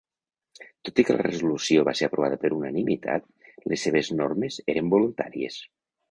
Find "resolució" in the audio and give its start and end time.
1.25-1.83